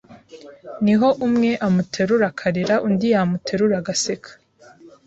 [0.83, 4.29] niho umwe amuterura akarira undi yamuterura agaseka.